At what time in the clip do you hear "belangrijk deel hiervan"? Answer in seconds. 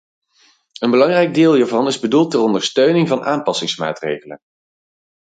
0.91-1.87